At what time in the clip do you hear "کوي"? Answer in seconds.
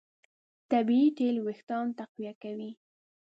2.43-2.71